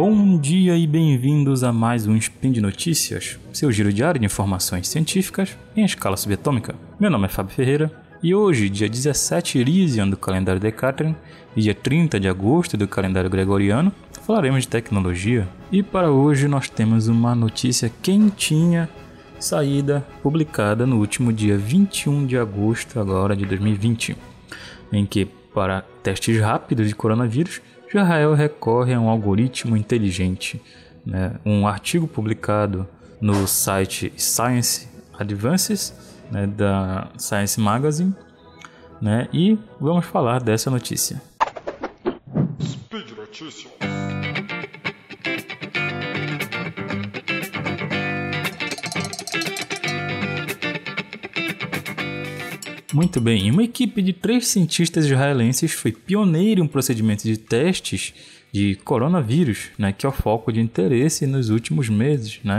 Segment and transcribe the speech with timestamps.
[0.00, 4.86] Bom dia e bem-vindos a mais um Spin de Notícias, seu giro diário de informações
[4.86, 6.76] científicas em escala subatômica.
[7.00, 7.90] Meu nome é Fábio Ferreira
[8.22, 11.16] e hoje, dia 17 Irisian do calendário Decatrian
[11.56, 13.92] e dia 30 de agosto do calendário Gregoriano,
[14.22, 15.48] falaremos de tecnologia.
[15.72, 18.88] E para hoje nós temos uma notícia quentinha
[19.40, 24.16] saída publicada no último dia 21 de agosto agora de 2020,
[24.92, 30.60] em que para testes rápidos de coronavírus, Israel recorre a um algoritmo inteligente.
[31.04, 31.32] Né?
[31.44, 32.86] Um artigo publicado
[33.20, 34.88] no site Science
[35.18, 35.94] Advances,
[36.30, 38.14] né, da Science Magazine,
[39.00, 39.28] né?
[39.32, 41.20] e vamos falar dessa notícia.
[42.60, 43.87] Speed Notícias.
[52.92, 58.14] Muito bem, uma equipe de três cientistas israelenses foi pioneira em um procedimento de testes
[58.50, 62.40] de coronavírus, né, que é o foco de interesse nos últimos meses.
[62.42, 62.58] Né?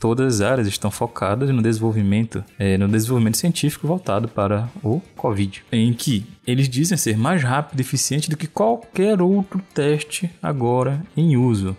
[0.00, 5.62] Todas as áreas estão focadas no desenvolvimento, é, no desenvolvimento científico voltado para o Covid,
[5.70, 11.00] em que eles dizem ser mais rápido e eficiente do que qualquer outro teste agora
[11.16, 11.76] em uso.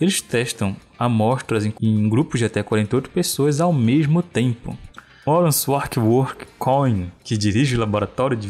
[0.00, 4.78] Eles testam amostras em, em grupos de até 48 pessoas ao mesmo tempo.
[5.24, 8.48] Lawrence Warkworth Cohen, que dirige o laboratório de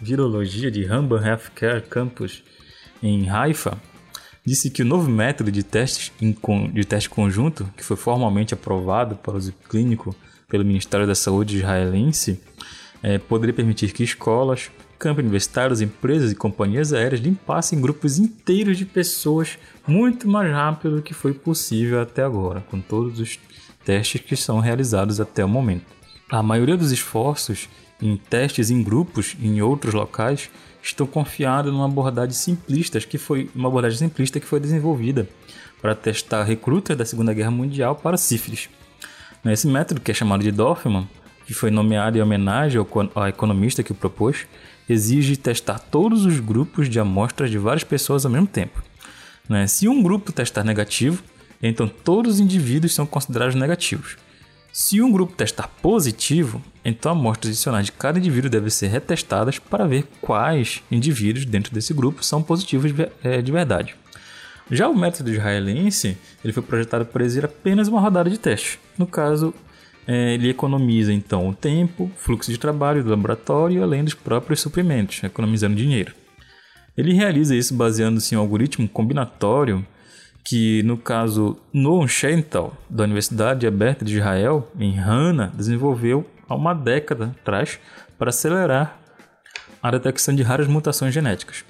[0.00, 2.42] virologia de Rambam Healthcare Campus
[3.02, 3.76] em Haifa,
[4.42, 6.10] disse que o novo método de, testes
[6.72, 10.16] de teste conjunto, que foi formalmente aprovado para uso clínico
[10.48, 12.40] pelo Ministério da Saúde israelense,
[13.02, 18.86] é, poderia permitir que escolas, campos universitários, empresas e companhias aéreas limpassem grupos inteiros de
[18.86, 23.38] pessoas muito mais rápido do que foi possível até agora, com todos os
[23.84, 26.03] testes que são realizados até o momento.
[26.34, 27.68] A maioria dos esforços
[28.02, 30.50] em testes em grupos em outros locais
[30.82, 35.28] estão confiados numa abordagem simplista que foi uma abordagem simplista que foi desenvolvida
[35.80, 38.68] para testar recrutas da Segunda Guerra Mundial para sífilis.
[39.44, 41.08] Esse método, que é chamado de Dorfman,
[41.46, 44.44] que foi nomeado em homenagem ao economista que o propôs,
[44.88, 48.82] exige testar todos os grupos de amostras de várias pessoas ao mesmo tempo.
[49.48, 49.68] Né?
[49.68, 51.22] Se um grupo testar negativo,
[51.62, 54.16] então todos os indivíduos são considerados negativos.
[54.76, 59.86] Se um grupo testar positivo, então amostras adicionais de cada indivíduo devem ser retestadas para
[59.86, 62.90] ver quais indivíduos dentro desse grupo são positivos
[63.22, 63.94] é, de verdade.
[64.68, 68.80] Já o método israelense ele foi projetado para exigir apenas uma rodada de teste.
[68.98, 69.54] No caso,
[70.08, 75.22] é, ele economiza então o tempo, fluxo de trabalho do laboratório, além dos próprios suprimentos,
[75.22, 76.12] economizando dinheiro.
[76.98, 79.86] Ele realiza isso baseando-se em um algoritmo combinatório
[80.44, 86.74] que no caso Noam Schental, da Universidade Aberta de Israel, em Hana, desenvolveu há uma
[86.74, 87.80] década atrás
[88.18, 88.98] para acelerar
[89.82, 91.64] a detecção de raras mutações genéticas.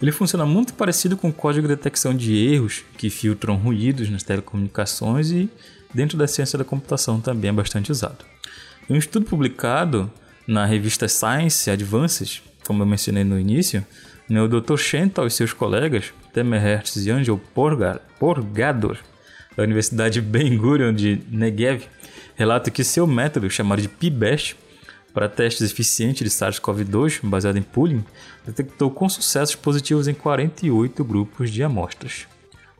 [0.00, 4.22] Ele funciona muito parecido com o código de detecção de erros que filtram ruídos nas
[4.22, 5.48] telecomunicações e
[5.92, 8.24] dentro da ciência da computação também é bastante usado.
[8.88, 10.10] Um estudo publicado
[10.46, 13.86] na revista Science Advances, como eu mencionei no início,
[14.28, 14.76] né, o Dr.
[14.76, 17.40] Schental e seus colegas Temerhertz e Angel
[18.18, 18.98] Porgador,
[19.56, 21.84] da Universidade Ben Gurion de Negev,
[22.34, 24.56] relata que seu método, chamado de PBEST,
[25.14, 28.04] para testes eficientes de SARS-CoV-2, baseado em pooling,
[28.44, 32.26] detectou com sucessos positivos em 48 grupos de amostras.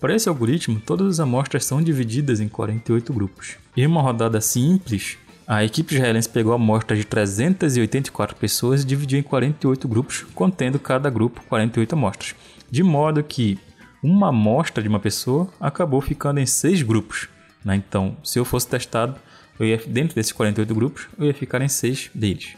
[0.01, 3.55] Para esse algoritmo, todas as amostras são divididas em 48 grupos.
[3.77, 5.17] Em uma rodada simples,
[5.47, 11.09] a equipe israelense pegou amostras de 384 pessoas e dividiu em 48 grupos, contendo cada
[11.09, 12.35] grupo 48 amostras
[12.71, 13.59] de modo que
[14.03, 17.29] uma amostra de uma pessoa acabou ficando em seis grupos.
[17.65, 17.77] Né?
[17.77, 19.17] Então, se eu fosse testado,
[19.59, 22.55] eu ia, dentro desses 48 grupos, eu ia ficar em seis deles.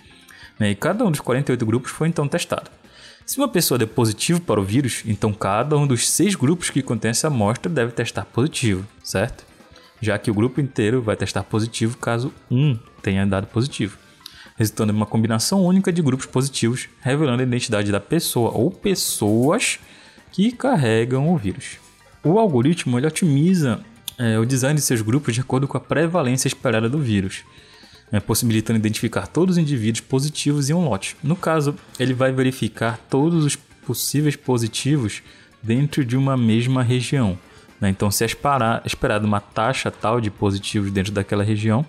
[0.58, 0.70] Né?
[0.70, 2.70] E cada um dos 48 grupos foi então testado.
[3.24, 6.82] Se uma pessoa deu positivo para o vírus, então cada um dos seis grupos que
[6.82, 9.44] contém essa amostra deve testar positivo, certo?
[10.00, 13.98] Já que o grupo inteiro vai testar positivo caso um tenha dado positivo,
[14.56, 19.78] resultando em uma combinação única de grupos positivos, revelando a identidade da pessoa ou pessoas
[20.32, 21.78] que carregam o vírus.
[22.24, 23.80] O algoritmo ele otimiza
[24.18, 27.44] é, o design de seus grupos de acordo com a prevalência esperada do vírus,
[28.10, 31.16] é, possibilitando identificar todos os indivíduos positivos em um lote.
[31.22, 35.22] No caso, ele vai verificar todos os possíveis positivos
[35.62, 37.38] dentro de uma mesma região.
[37.80, 37.90] Né?
[37.90, 41.84] Então, se é esperado uma taxa tal de positivos dentro daquela região,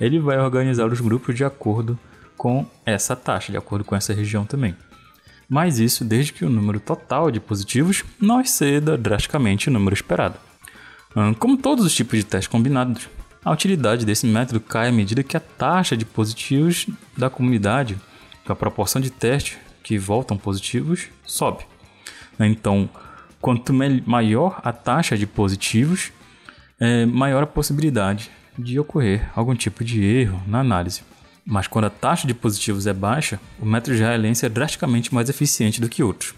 [0.00, 1.98] ele vai organizar os grupos de acordo
[2.36, 4.76] com essa taxa, de acordo com essa região também
[5.48, 10.36] mas isso desde que o número total de positivos não exceda drasticamente o número esperado.
[11.38, 13.08] Como todos os tipos de testes combinados,
[13.44, 17.96] a utilidade desse método cai à medida que a taxa de positivos da comunidade,
[18.46, 21.64] a proporção de testes que voltam positivos, sobe.
[22.38, 22.88] Então,
[23.40, 26.12] quanto maior a taxa de positivos,
[26.78, 31.02] é, maior a possibilidade de ocorrer algum tipo de erro na análise.
[31.44, 35.80] Mas quando a taxa de positivos é baixa, o método israelense é drasticamente mais eficiente
[35.80, 36.34] do que outros.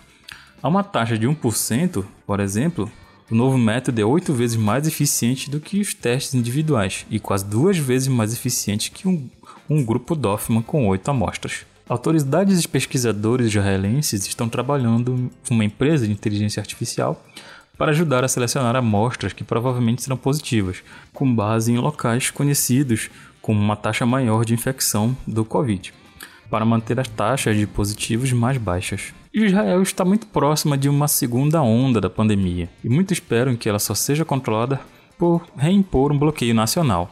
[0.63, 2.91] A uma taxa de 1%, por exemplo,
[3.31, 7.45] o novo método é oito vezes mais eficiente do que os testes individuais e quase
[7.45, 9.29] duas vezes mais eficiente que um,
[9.69, 11.67] um grupo Doffman com oito amostras.
[11.89, 17.25] Autoridades e pesquisadores israelenses estão trabalhando com uma empresa de inteligência artificial
[17.79, 20.83] para ajudar a selecionar amostras que provavelmente serão positivas,
[21.15, 23.09] com base em locais conhecidos
[23.41, 25.95] com uma taxa maior de infecção do Covid,
[26.51, 29.15] para manter as taxas de positivos mais baixas.
[29.33, 33.79] Israel está muito próxima de uma segunda onda da pandemia e muitos esperam que ela
[33.79, 34.81] só seja controlada
[35.17, 37.11] por reimpor um bloqueio nacional.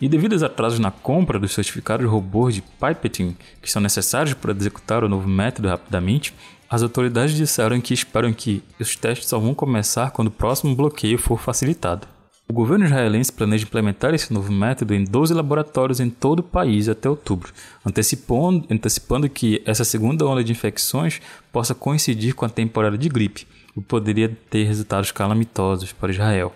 [0.00, 4.34] E devido aos atrasos na compra dos certificados de robôs de pipetting que são necessários
[4.34, 6.34] para executar o novo método rapidamente,
[6.70, 11.18] as autoridades disseram que esperam que os testes só vão começar quando o próximo bloqueio
[11.18, 12.06] for facilitado.
[12.50, 16.88] O governo israelense planeja implementar esse novo método em 12 laboratórios em todo o país
[16.88, 17.52] até outubro,
[17.84, 21.20] antecipando, antecipando que essa segunda onda de infecções
[21.52, 23.46] possa coincidir com a temporada de gripe,
[23.76, 26.54] o que poderia ter resultados calamitosos para Israel.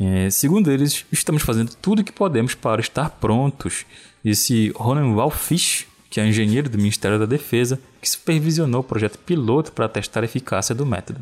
[0.00, 3.86] É, segundo eles, estamos fazendo tudo o que podemos para estar prontos,
[4.24, 9.72] disse Ronan Fish, que é engenheiro do Ministério da Defesa, que supervisionou o projeto piloto
[9.72, 11.20] para testar a eficácia do método.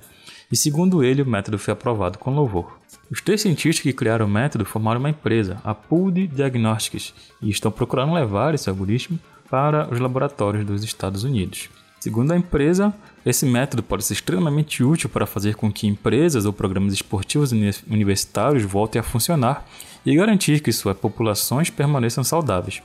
[0.50, 2.78] E segundo ele, o método foi aprovado com louvor.
[3.10, 7.70] Os três cientistas que criaram o método formaram uma empresa, a Pooled Diagnostics, e estão
[7.70, 11.70] procurando levar esse algoritmo para os laboratórios dos Estados Unidos.
[12.02, 12.92] Segundo a empresa,
[13.24, 18.64] esse método pode ser extremamente útil para fazer com que empresas ou programas esportivos universitários
[18.64, 19.64] voltem a funcionar
[20.04, 22.82] e garantir que suas populações permaneçam saudáveis.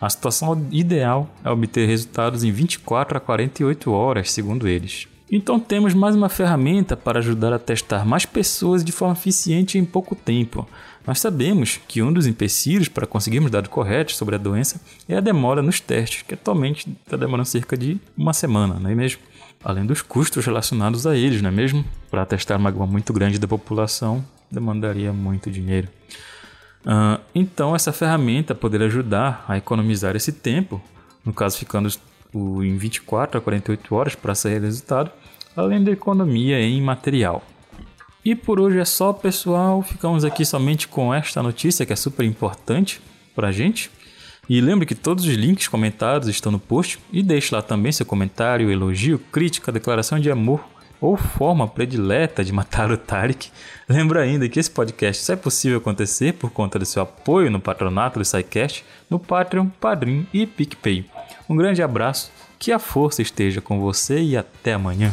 [0.00, 5.06] A situação ideal é obter resultados em 24 a 48 horas, segundo eles.
[5.30, 9.84] Então temos mais uma ferramenta para ajudar a testar mais pessoas de forma eficiente em
[9.84, 10.68] pouco tempo.
[11.06, 15.20] Nós sabemos que um dos empecilhos para conseguirmos dados corretos sobre a doença é a
[15.20, 19.22] demora nos testes, que atualmente está demorando cerca de uma semana, não é mesmo?
[19.64, 21.84] Além dos custos relacionados a eles, não é mesmo?
[22.10, 25.88] Para testar uma gama muito grande da população, demandaria muito dinheiro.
[26.84, 30.82] Uh, então, essa ferramenta poderia ajudar a economizar esse tempo,
[31.24, 31.88] no caso, ficando
[32.34, 35.10] em 24 a 48 horas para sair resultado,
[35.56, 37.44] além da economia em material.
[38.26, 39.82] E por hoje é só, pessoal.
[39.82, 43.00] Ficamos aqui somente com esta notícia que é super importante
[43.36, 43.88] para a gente.
[44.48, 48.04] E lembre que todos os links comentados estão no post e deixe lá também seu
[48.04, 50.64] comentário, elogio, crítica, declaração de amor
[51.00, 53.48] ou forma predileta de matar o Tarek.
[53.88, 57.60] Lembra ainda que esse podcast só é possível acontecer por conta do seu apoio no
[57.60, 61.08] patronato do SciCast, no Patreon, Padrim e PicPay.
[61.48, 65.12] Um grande abraço, que a força esteja com você e até amanhã.